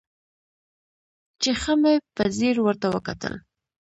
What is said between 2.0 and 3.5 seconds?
په ځير ورته وکتل.